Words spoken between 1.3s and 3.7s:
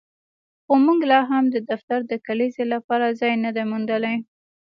د دفتر د کلیزې لپاره ځای نه دی